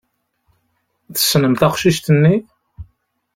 [1.13, 2.35] Tessnem taqcict-nni?